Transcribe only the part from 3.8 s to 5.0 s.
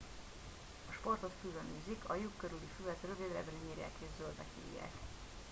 és zöldnek hívják